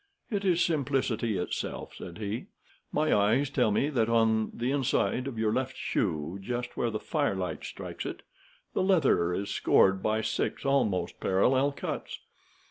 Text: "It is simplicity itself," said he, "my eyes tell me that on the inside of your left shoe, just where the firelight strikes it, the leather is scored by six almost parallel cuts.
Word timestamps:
"It 0.31 0.43
is 0.43 0.63
simplicity 0.65 1.37
itself," 1.37 1.93
said 1.95 2.17
he, 2.17 2.47
"my 2.91 3.13
eyes 3.13 3.51
tell 3.51 3.69
me 3.69 3.89
that 3.89 4.09
on 4.09 4.49
the 4.51 4.71
inside 4.71 5.27
of 5.27 5.37
your 5.37 5.53
left 5.53 5.77
shoe, 5.77 6.39
just 6.41 6.75
where 6.75 6.89
the 6.89 6.99
firelight 6.99 7.63
strikes 7.63 8.07
it, 8.07 8.23
the 8.73 8.81
leather 8.81 9.31
is 9.31 9.51
scored 9.51 10.01
by 10.01 10.21
six 10.21 10.65
almost 10.65 11.19
parallel 11.19 11.71
cuts. 11.71 12.17